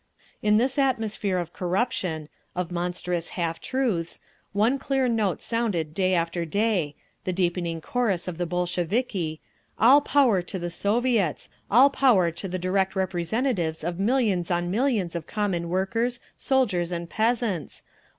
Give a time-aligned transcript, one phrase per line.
[0.41, 4.19] In this atmosphere of corruption, of monstrous half truths,
[4.51, 9.41] one clear note sounded day after day, the deepening chorus of the Bolsheviki,
[9.77, 11.51] "All Power to the Soviets!
[11.69, 17.83] All power to the direct representatives of millions on millions of common workers, soldiers, peasants.